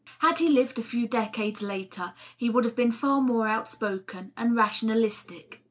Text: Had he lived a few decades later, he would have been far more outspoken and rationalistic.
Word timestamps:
Had 0.17 0.39
he 0.39 0.49
lived 0.49 0.79
a 0.79 0.83
few 0.83 1.07
decades 1.07 1.61
later, 1.61 2.15
he 2.35 2.49
would 2.49 2.65
have 2.65 2.75
been 2.75 2.91
far 2.91 3.21
more 3.21 3.47
outspoken 3.47 4.31
and 4.35 4.55
rationalistic. 4.55 5.59